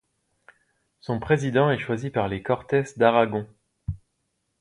[0.99, 3.47] Son président est choisi par les Cortes d'Aragon.